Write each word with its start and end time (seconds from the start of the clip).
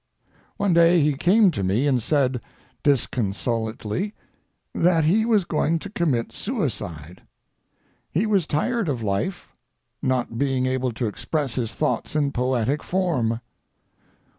One 0.57 0.73
day 0.73 0.99
he 0.99 1.13
came 1.13 1.51
to 1.51 1.61
me 1.61 1.85
and 1.85 2.01
said, 2.01 2.41
disconsolately, 2.81 4.15
that 4.73 5.03
he 5.03 5.25
was 5.27 5.45
going 5.45 5.77
to 5.77 5.91
commit 5.91 6.31
suicide—he 6.31 8.25
was 8.25 8.47
tired 8.47 8.89
of 8.89 9.03
life, 9.03 9.49
not 10.01 10.39
being 10.39 10.65
able 10.65 10.91
to 10.91 11.05
express 11.05 11.53
his 11.53 11.75
thoughts 11.75 12.15
in 12.15 12.31
poetic 12.31 12.81
form. 12.81 13.41